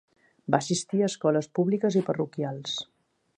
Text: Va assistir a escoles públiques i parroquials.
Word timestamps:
Va 0.53 0.59
assistir 0.63 1.01
a 1.03 1.09
escoles 1.11 1.49
públiques 1.59 1.99
i 2.01 2.03
parroquials. 2.09 2.75